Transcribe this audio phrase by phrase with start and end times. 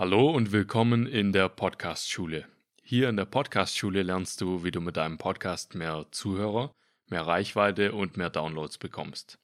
[0.00, 2.46] Hallo und willkommen in der Podcast-Schule.
[2.82, 6.74] Hier in der Podcast-Schule lernst du, wie du mit deinem Podcast mehr Zuhörer,
[7.10, 9.38] mehr Reichweite und mehr Downloads bekommst.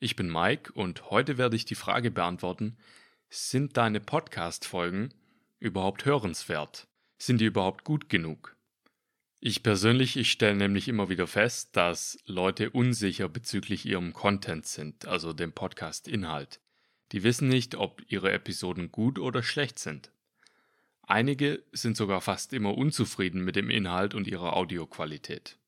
[0.00, 2.78] Ich bin Mike und heute werde ich die Frage beantworten,
[3.30, 5.14] sind deine Podcast-Folgen
[5.60, 6.88] überhaupt hörenswert?
[7.16, 8.56] Sind die überhaupt gut genug?
[9.38, 15.06] Ich persönlich, ich stelle nämlich immer wieder fest, dass Leute unsicher bezüglich ihrem Content sind,
[15.06, 16.58] also dem Podcast-Inhalt.
[17.12, 20.10] Die wissen nicht, ob ihre Episoden gut oder schlecht sind.
[21.02, 25.58] Einige sind sogar fast immer unzufrieden mit dem Inhalt und ihrer Audioqualität.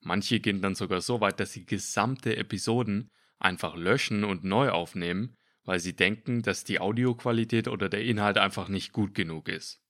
[0.00, 5.36] Manche gehen dann sogar so weit, dass sie gesamte Episoden einfach löschen und neu aufnehmen,
[5.64, 9.80] weil sie denken, dass die Audioqualität oder der Inhalt einfach nicht gut genug ist.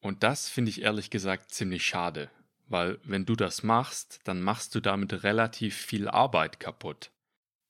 [0.00, 2.30] Und das finde ich ehrlich gesagt ziemlich schade,
[2.68, 7.10] weil wenn du das machst, dann machst du damit relativ viel Arbeit kaputt.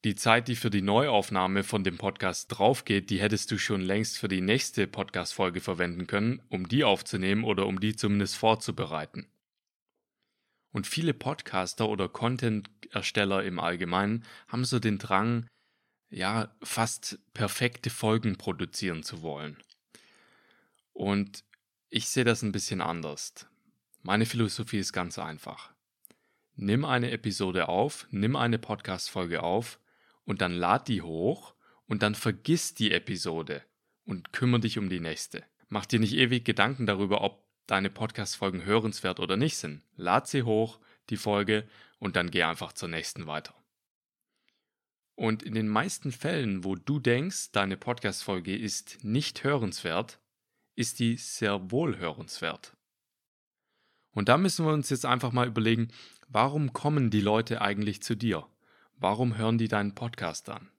[0.07, 4.19] Die Zeit, die für die Neuaufnahme von dem Podcast draufgeht, die hättest du schon längst
[4.19, 9.27] für die nächste Podcast-Folge verwenden können, um die aufzunehmen oder um die zumindest vorzubereiten.
[10.71, 15.49] Und viele Podcaster oder Content-Ersteller im Allgemeinen haben so den Drang,
[16.09, 19.57] ja, fast perfekte Folgen produzieren zu wollen.
[20.93, 21.43] Und
[21.91, 23.49] ich sehe das ein bisschen anders.
[24.03, 25.73] Meine Philosophie ist ganz einfach.
[26.55, 29.81] Nimm eine Episode auf, nimm eine Podcast-Folge auf
[30.27, 31.55] und dann lad die hoch
[31.87, 33.63] und dann vergiss die Episode
[34.05, 35.45] und kümmere dich um die nächste.
[35.69, 39.83] Mach dir nicht ewig Gedanken darüber, ob deine Podcast-Folgen hörenswert oder nicht sind.
[39.97, 40.79] Lad sie hoch,
[41.11, 41.67] die Folge,
[41.99, 43.55] und dann geh einfach zur nächsten weiter.
[45.15, 50.21] Und in den meisten Fällen, wo du denkst, deine Podcast-Folge ist nicht hörenswert,
[50.75, 52.77] ist die sehr wohl hörenswert.
[54.13, 55.89] Und da müssen wir uns jetzt einfach mal überlegen,
[56.29, 58.47] warum kommen die Leute eigentlich zu dir?
[58.99, 60.71] Warum hören die deinen Podcast an?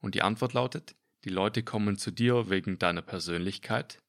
[0.00, 4.02] Und die Antwort lautet, die Leute kommen zu dir wegen deiner Persönlichkeit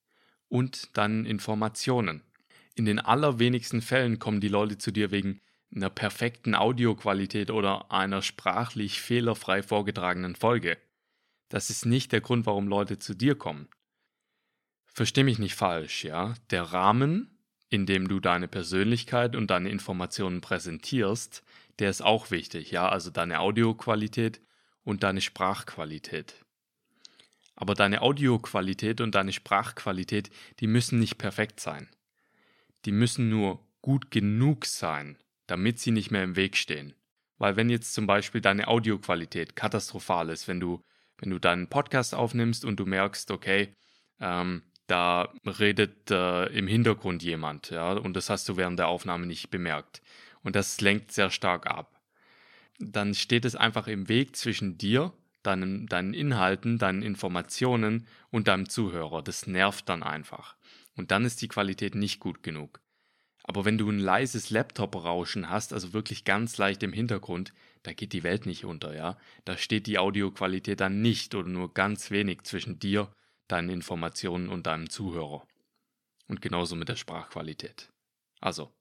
[0.50, 2.24] und deinen Informationen.
[2.74, 5.42] In den allerwenigsten Fällen kommen die Leute zu dir wegen
[5.74, 10.78] einer perfekten Audioqualität oder einer sprachlich fehlerfrei vorgetragenen Folge.
[11.50, 13.68] Das ist nicht der Grund, warum Leute zu dir kommen.
[14.88, 16.34] Versteh mich nicht falsch, ja?
[16.50, 17.38] Der Rahmen,
[17.70, 21.44] in dem du deine Persönlichkeit und deine Informationen präsentierst,
[21.80, 24.42] der ist auch wichtig, ja, also deine Audioqualität
[24.84, 26.46] und deine Sprachqualität.
[27.56, 31.90] Aber deine Audioqualität und deine Sprachqualität, die müssen nicht perfekt sein.
[32.86, 36.94] Die müssen nur gut genug sein, damit sie nicht mehr im Weg stehen.
[37.38, 40.82] Weil wenn jetzt zum Beispiel deine Audioqualität katastrophal ist, wenn du,
[41.18, 43.74] wenn du deinen Podcast aufnimmst und du merkst, okay,
[44.20, 49.26] ähm, da redet äh, im Hintergrund jemand, ja, und das hast du während der Aufnahme
[49.26, 50.02] nicht bemerkt
[50.46, 52.00] und das lenkt sehr stark ab.
[52.80, 55.12] Dann steht es einfach im Weg zwischen dir,
[55.44, 59.22] deinen, deinen Inhalten, deinen Informationen und deinem Zuhörer.
[59.22, 60.56] Das nervt dann einfach.
[60.96, 62.80] Und dann ist die Qualität nicht gut genug.
[63.44, 67.54] Aber wenn du ein leises Laptop-Rauschen hast, also wirklich ganz leicht im Hintergrund,
[67.84, 69.18] da geht die Welt nicht unter, ja.
[69.46, 73.12] Da steht die Audioqualität dann nicht oder nur ganz wenig zwischen dir,
[73.48, 75.48] deinen Informationen und deinem Zuhörer.
[76.28, 77.90] Und genauso mit der Sprachqualität.
[78.42, 78.72] Also,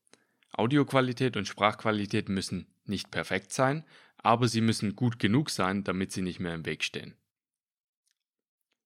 [0.59, 3.85] Audioqualität und Sprachqualität müssen nicht perfekt sein,
[4.17, 7.15] aber sie müssen gut genug sein, damit sie nicht mehr im Weg stehen.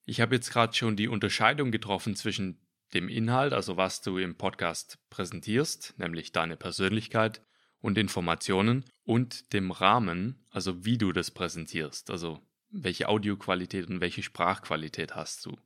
[0.05, 2.59] Ich habe jetzt gerade schon die Unterscheidung getroffen zwischen
[2.95, 7.43] dem Inhalt, also was du im Podcast präsentierst, nämlich deine Persönlichkeit
[7.81, 14.23] und Informationen, und dem Rahmen, also wie du das präsentierst, also welche Audioqualität und welche
[14.23, 15.56] Sprachqualität hast du.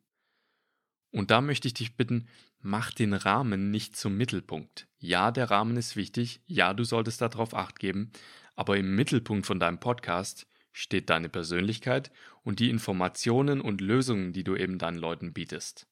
[1.11, 2.29] Und da möchte ich dich bitten,
[2.61, 4.89] mach den Rahmen nicht zum Mittelpunkt.
[5.03, 8.13] Ja, der Rahmen ist wichtig, ja, du solltest darauf acht geben,
[8.55, 12.13] aber im Mittelpunkt von deinem Podcast steht deine Persönlichkeit
[12.45, 15.89] und die Informationen und Lösungen, die du eben deinen Leuten bietest.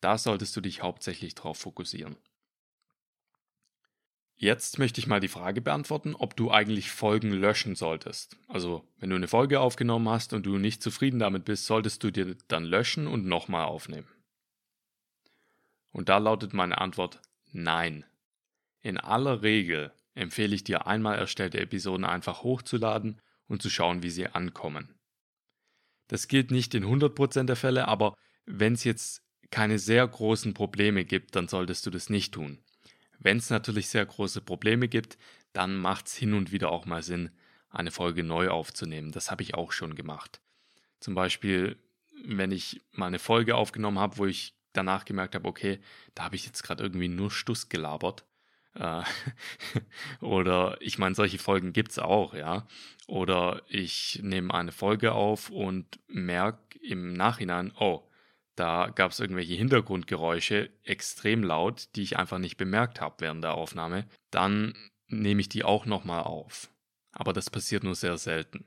[0.00, 2.16] Da solltest du dich hauptsächlich drauf fokussieren.
[4.36, 8.36] Jetzt möchte ich mal die Frage beantworten, ob du eigentlich Folgen löschen solltest.
[8.46, 12.12] Also, wenn du eine Folge aufgenommen hast und du nicht zufrieden damit bist, solltest du
[12.12, 14.06] dir dann löschen und nochmal aufnehmen.
[15.90, 17.20] Und da lautet meine Antwort
[17.50, 18.04] Nein.
[18.82, 24.10] In aller Regel empfehle ich dir einmal erstellte Episoden einfach hochzuladen und zu schauen, wie
[24.10, 24.94] sie ankommen.
[26.08, 28.14] Das gilt nicht in 100% der Fälle, aber
[28.44, 32.58] wenn es jetzt keine sehr großen Probleme gibt, dann solltest du das nicht tun.
[33.18, 35.16] Wenn es natürlich sehr große Probleme gibt,
[35.52, 37.30] dann macht es hin und wieder auch mal Sinn,
[37.70, 39.12] eine Folge neu aufzunehmen.
[39.12, 40.40] Das habe ich auch schon gemacht.
[41.00, 41.76] Zum Beispiel,
[42.24, 45.80] wenn ich mal eine Folge aufgenommen habe, wo ich danach gemerkt habe, okay,
[46.14, 48.24] da habe ich jetzt gerade irgendwie nur Stuss gelabert.
[48.74, 49.02] Äh,
[50.20, 52.66] oder ich meine, solche Folgen gibt es auch, ja.
[53.06, 58.02] Oder ich nehme eine Folge auf und merke im Nachhinein, oh,
[58.56, 63.54] da gab es irgendwelche Hintergrundgeräusche, extrem laut, die ich einfach nicht bemerkt habe während der
[63.54, 64.74] Aufnahme, dann
[65.08, 66.70] nehme ich die auch nochmal auf.
[67.12, 68.64] Aber das passiert nur sehr selten.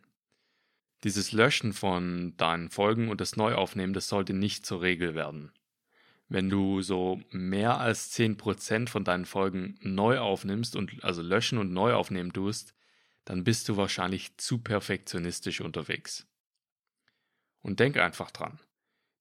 [1.03, 5.51] Dieses Löschen von deinen Folgen und das Neuaufnehmen, das sollte nicht zur Regel werden.
[6.27, 11.71] Wenn du so mehr als 10% von deinen Folgen neu aufnimmst und also löschen und
[11.71, 12.73] neu aufnehmen tust,
[13.25, 16.27] dann bist du wahrscheinlich zu perfektionistisch unterwegs.
[17.61, 18.59] Und denk einfach dran.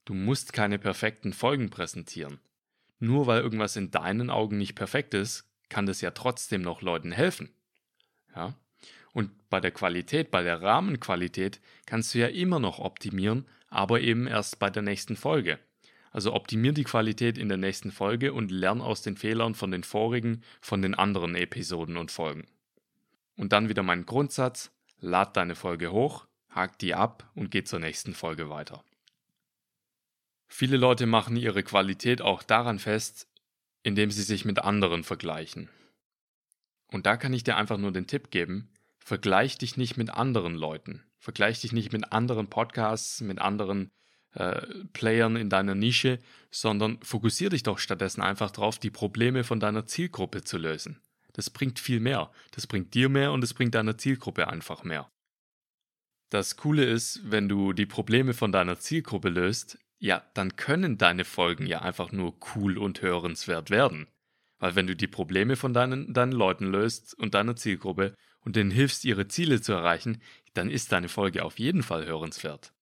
[0.05, 2.41] Du musst keine perfekten Folgen präsentieren.
[2.99, 7.13] Nur weil irgendwas in deinen Augen nicht perfekt ist, kann das ja trotzdem noch Leuten
[7.13, 7.55] helfen.
[8.35, 8.55] Ja?
[9.13, 14.27] Und bei der Qualität, bei der Rahmenqualität kannst du ja immer noch optimieren, aber eben
[14.27, 15.59] erst bei der nächsten Folge.
[16.15, 19.83] Also optimier die Qualität in der nächsten Folge und lern aus den Fehlern von den
[19.83, 22.47] vorigen, von den anderen Episoden und Folgen.
[23.37, 24.71] Und dann wieder mein Grundsatz,
[25.01, 28.85] lad deine Folge hoch, hakt die ab und geh zur nächsten Folge weiter.
[30.47, 33.29] Viele Leute machen ihre Qualität auch daran fest,
[33.83, 35.69] indem sie sich mit anderen vergleichen.
[36.87, 38.71] Und da kann ich dir einfach nur den Tipp geben,
[39.01, 41.03] vergleich dich nicht mit anderen Leuten.
[41.19, 43.91] Vergleich dich nicht mit anderen Podcasts, mit anderen
[44.35, 46.19] äh, Playern in deiner Nische,
[46.51, 51.01] sondern fokussiere dich doch stattdessen einfach darauf, die Probleme von deiner Zielgruppe zu lösen.
[51.33, 52.31] Das bringt viel mehr.
[52.53, 55.11] Das bringt dir mehr und es bringt deiner Zielgruppe einfach mehr.
[56.31, 61.25] Das Coole ist, wenn du die Probleme von deiner Zielgruppe löst, ja, dann können deine
[61.25, 64.09] Folgen ja einfach nur cool und hörenswert werden.
[64.59, 68.71] Weil wenn du die Probleme von deinen, deinen Leuten löst und deiner Zielgruppe und denen
[68.71, 70.21] hilfst, ihre Ziele zu erreichen,
[70.55, 72.74] dann ist deine Folge auf jeden Fall hörenswert.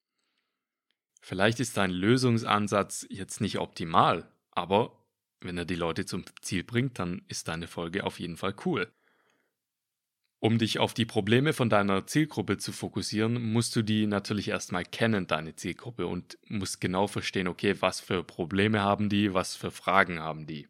[1.24, 4.98] Vielleicht ist dein Lösungsansatz jetzt nicht optimal, aber
[5.40, 8.92] wenn er die Leute zum Ziel bringt, dann ist deine Folge auf jeden Fall cool.
[10.40, 14.84] Um dich auf die Probleme von deiner Zielgruppe zu fokussieren, musst du die natürlich erstmal
[14.84, 19.70] kennen, deine Zielgruppe, und musst genau verstehen, okay, was für Probleme haben die, was für
[19.70, 20.66] Fragen haben die.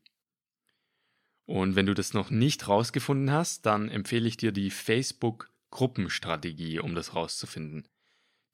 [1.46, 6.94] Und wenn du das noch nicht rausgefunden hast, dann empfehle ich dir die Facebook-Gruppenstrategie, um
[6.94, 7.88] das rauszufinden.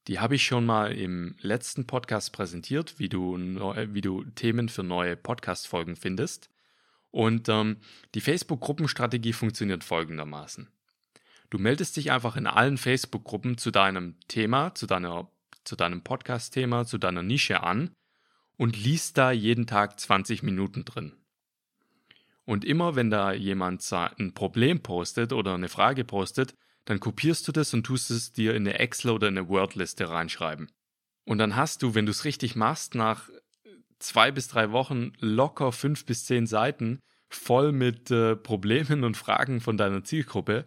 [0.08, 4.82] Die habe ich schon mal im letzten Podcast präsentiert, wie du, wie du Themen für
[4.82, 6.48] neue Podcast-Folgen findest.
[7.10, 7.76] Und ähm,
[8.14, 10.70] die Facebook-Gruppenstrategie funktioniert folgendermaßen.
[11.50, 15.30] Du meldest dich einfach in allen Facebook-Gruppen zu deinem Thema, zu, deiner,
[15.64, 17.90] zu deinem Podcast-Thema, zu deiner Nische an
[18.56, 21.12] und liest da jeden Tag 20 Minuten drin.
[22.46, 26.54] Und immer wenn da jemand ein Problem postet oder eine Frage postet,
[26.88, 30.72] dann kopierst du das und tust es dir in eine Excel oder eine Word-Liste reinschreiben.
[31.26, 33.28] Und dann hast du, wenn du es richtig machst, nach
[33.98, 39.60] zwei bis drei Wochen locker fünf bis zehn Seiten voll mit äh, Problemen und Fragen
[39.60, 40.66] von deiner Zielgruppe,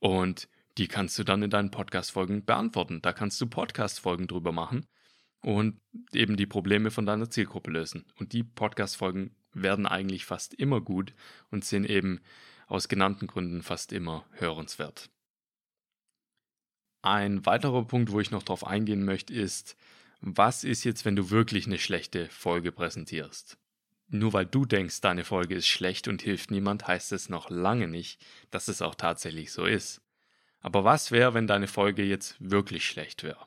[0.00, 0.48] und
[0.78, 3.00] die kannst du dann in deinen Podcast-Folgen beantworten.
[3.00, 4.84] Da kannst du Podcast-Folgen drüber machen
[5.42, 5.80] und
[6.12, 8.04] eben die Probleme von deiner Zielgruppe lösen.
[8.16, 11.14] Und die Podcast-Folgen werden eigentlich fast immer gut
[11.52, 12.20] und sind eben
[12.66, 15.08] aus genannten Gründen fast immer hörenswert.
[17.02, 19.76] Ein weiterer Punkt, wo ich noch darauf eingehen möchte, ist,
[20.20, 23.58] was ist jetzt, wenn du wirklich eine schlechte Folge präsentierst?
[24.08, 27.88] Nur weil du denkst, deine Folge ist schlecht und hilft niemand, heißt es noch lange
[27.88, 30.00] nicht, dass es auch tatsächlich so ist.
[30.60, 33.46] Aber was wäre, wenn deine Folge jetzt wirklich schlecht wäre?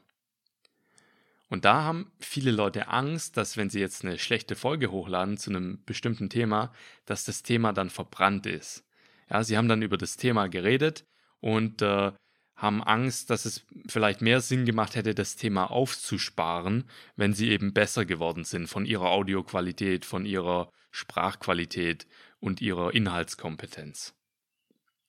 [1.47, 5.51] Und da haben viele Leute Angst, dass wenn sie jetzt eine schlechte Folge hochladen zu
[5.51, 6.73] einem bestimmten Thema,
[7.05, 8.83] dass das Thema dann verbrannt ist.
[9.29, 11.05] Ja, sie haben dann über das Thema geredet
[11.39, 12.11] und äh,
[12.55, 16.85] haben Angst, dass es vielleicht mehr Sinn gemacht hätte, das Thema aufzusparen,
[17.15, 22.07] wenn sie eben besser geworden sind von ihrer Audioqualität, von ihrer Sprachqualität
[22.39, 24.13] und ihrer Inhaltskompetenz.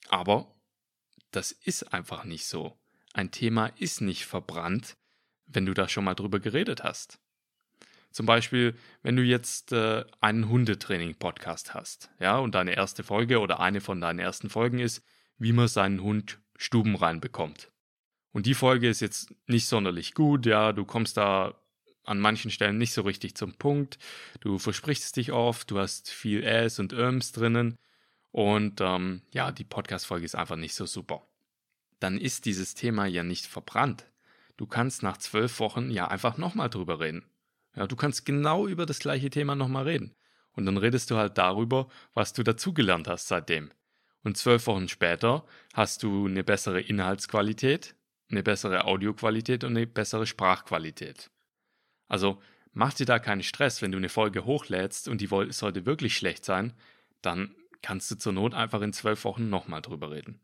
[0.09, 0.55] Aber
[1.31, 2.77] das ist einfach nicht so.
[3.13, 4.97] Ein Thema ist nicht verbrannt,
[5.47, 7.21] wenn du da schon mal drüber geredet hast.
[8.11, 13.61] Zum Beispiel, wenn du jetzt äh, einen Hundetraining-Podcast hast, ja, und deine erste Folge oder
[13.61, 15.05] eine von deinen ersten Folgen ist,
[15.39, 17.71] wie man seinen Hund Stuben reinbekommt.
[18.33, 21.55] Und die Folge ist jetzt nicht sonderlich gut, ja, du kommst da
[22.05, 23.99] an manchen Stellen nicht so richtig zum Punkt,
[24.41, 27.79] du versprichst dich oft, du hast viel Äs und Öms drinnen
[28.31, 31.27] und ähm, ja, die Podcast-Folge ist einfach nicht so super.
[31.99, 34.05] Dann ist dieses Thema ja nicht verbrannt.
[34.57, 37.25] Du kannst nach zwölf Wochen ja einfach nochmal drüber reden.
[37.75, 40.15] Ja, du kannst genau über das gleiche Thema nochmal reden.
[40.53, 43.71] Und dann redest du halt darüber, was du dazugelernt hast seitdem.
[44.27, 47.95] Und zwölf Wochen später hast du eine bessere Inhaltsqualität,
[48.29, 51.31] eine bessere Audioqualität und eine bessere Sprachqualität.
[52.09, 52.43] Also
[52.73, 56.45] mach dir da keinen Stress, wenn du eine Folge hochlädst und die sollte wirklich schlecht
[56.45, 56.73] sein,
[57.23, 60.41] dann kannst du zur Not einfach in zwölf Wochen nochmal drüber reden.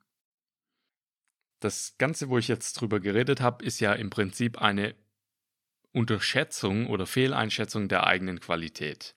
[1.58, 4.94] Das Ganze, wo ich jetzt drüber geredet habe, ist ja im Prinzip eine
[5.90, 9.16] Unterschätzung oder Fehleinschätzung der eigenen Qualität.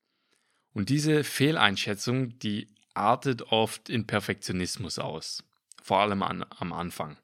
[0.73, 5.43] Und diese Fehleinschätzung, die artet oft in Perfektionismus aus,
[5.81, 7.17] vor allem an, am Anfang.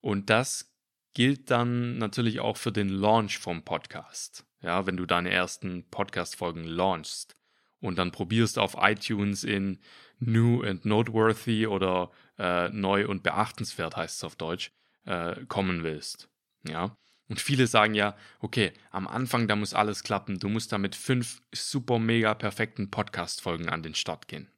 [0.00, 0.72] Und das
[1.14, 4.46] gilt dann natürlich auch für den Launch vom Podcast.
[4.60, 7.36] Ja, wenn du deine ersten Podcast-Folgen launchst
[7.80, 9.78] und dann probierst auf iTunes in
[10.18, 14.72] New and Noteworthy oder äh, neu und beachtenswert heißt es auf Deutsch,
[15.04, 16.28] äh, kommen willst.
[16.66, 16.96] Ja.
[17.28, 20.38] Und viele sagen ja, okay, am Anfang, da muss alles klappen.
[20.38, 24.48] Du musst da mit fünf super mega perfekten Podcast-Folgen an den Start gehen.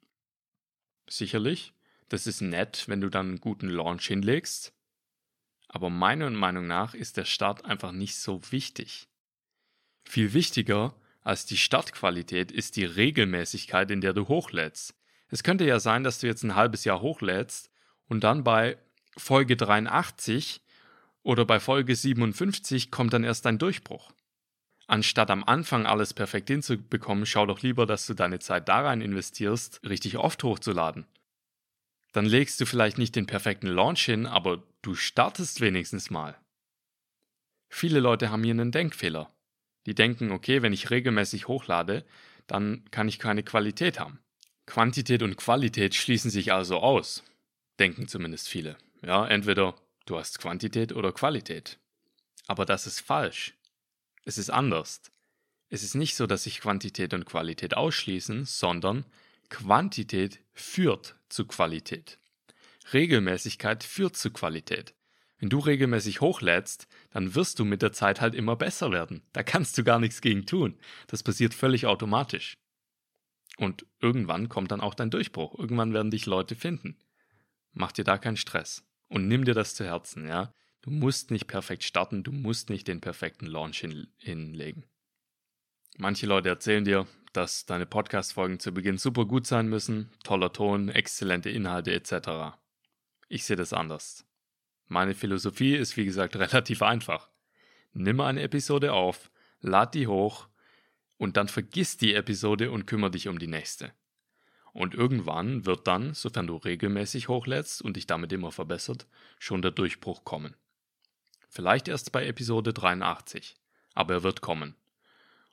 [1.08, 1.72] Sicherlich,
[2.08, 4.72] das ist nett, wenn du dann einen guten Launch hinlegst.
[5.68, 9.08] Aber meiner Meinung nach ist der Start einfach nicht so wichtig.
[10.04, 14.94] Viel wichtiger als die Startqualität ist die Regelmäßigkeit, in der du hochlädst.
[15.28, 17.70] Es könnte ja sein, dass du jetzt ein halbes Jahr hochlädst
[18.06, 18.78] und dann bei
[19.18, 20.62] Folge 83
[21.22, 24.12] oder bei Folge 57 kommt dann erst dein Durchbruch.
[24.88, 29.02] Anstatt am Anfang alles perfekt hinzubekommen, schau doch lieber, dass du deine Zeit da rein
[29.02, 31.06] investierst, richtig oft hochzuladen.
[32.12, 36.40] Dann legst du vielleicht nicht den perfekten Launch hin, aber du startest wenigstens mal.
[37.68, 39.30] Viele Leute haben hier einen Denkfehler.
[39.84, 42.06] Die denken, okay, wenn ich regelmäßig hochlade,
[42.46, 44.20] dann kann ich keine Qualität haben.
[44.64, 47.24] Quantität und Qualität schließen sich also aus,
[47.78, 48.78] denken zumindest viele.
[49.02, 49.74] Ja, entweder
[50.06, 51.78] du hast Quantität oder Qualität.
[52.46, 53.57] Aber das ist falsch.
[54.28, 55.00] Es ist anders.
[55.70, 59.06] Es ist nicht so, dass sich Quantität und Qualität ausschließen, sondern
[59.48, 62.18] Quantität führt zu Qualität.
[62.92, 64.94] Regelmäßigkeit führt zu Qualität.
[65.38, 69.22] Wenn du regelmäßig hochlädst, dann wirst du mit der Zeit halt immer besser werden.
[69.32, 70.78] Da kannst du gar nichts gegen tun.
[71.06, 72.58] Das passiert völlig automatisch.
[73.56, 75.58] Und irgendwann kommt dann auch dein Durchbruch.
[75.58, 76.98] Irgendwann werden dich Leute finden.
[77.72, 78.84] Mach dir da keinen Stress.
[79.08, 80.52] Und nimm dir das zu Herzen, ja.
[80.82, 84.84] Du musst nicht perfekt starten, du musst nicht den perfekten Launch hin hinlegen.
[85.96, 90.88] Manche Leute erzählen dir, dass deine Podcast-Folgen zu Beginn super gut sein müssen, toller Ton,
[90.88, 92.56] exzellente Inhalte etc.
[93.28, 94.24] Ich sehe das anders.
[94.86, 97.30] Meine Philosophie ist wie gesagt relativ einfach.
[97.92, 99.30] Nimm eine Episode auf,
[99.60, 100.48] lad die hoch
[101.16, 103.92] und dann vergiss die Episode und kümmere dich um die nächste.
[104.72, 109.08] Und irgendwann wird dann, sofern du regelmäßig hochlädst und dich damit immer verbessert,
[109.40, 110.54] schon der Durchbruch kommen.
[111.48, 113.56] Vielleicht erst bei Episode 83,
[113.94, 114.76] aber er wird kommen.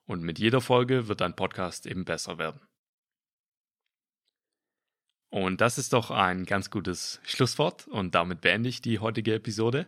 [0.06, 2.62] Und mit jeder Folge wird dein Podcast eben besser werden.
[5.30, 9.88] Und das ist doch ein ganz gutes Schlusswort und damit beende ich die heutige Episode.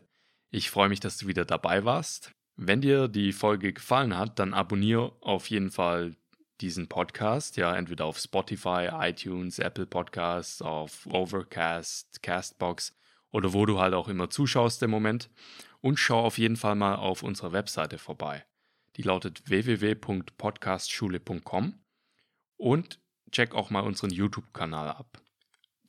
[0.49, 2.31] Ich freue mich, dass du wieder dabei warst.
[2.55, 6.15] Wenn dir die Folge gefallen hat, dann abonniere auf jeden Fall
[6.59, 12.95] diesen Podcast, ja, entweder auf Spotify, iTunes, Apple Podcasts, auf Overcast, Castbox
[13.31, 15.29] oder wo du halt auch immer zuschaust im Moment.
[15.87, 18.45] Und schau auf jeden Fall mal auf unserer Webseite vorbei.
[18.97, 21.79] Die lautet www.podcastschule.com
[22.57, 22.99] und
[23.31, 25.21] check auch mal unseren YouTube-Kanal ab.